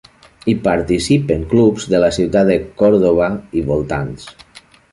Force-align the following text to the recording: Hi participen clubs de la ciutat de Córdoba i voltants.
Hi 0.51 0.53
participen 0.67 1.43
clubs 1.51 1.85
de 1.93 2.01
la 2.05 2.09
ciutat 2.19 2.49
de 2.53 2.57
Córdoba 2.81 3.31
i 3.61 3.65
voltants. 3.71 4.29